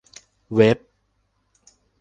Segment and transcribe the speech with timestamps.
[0.55, 0.77] เว็บ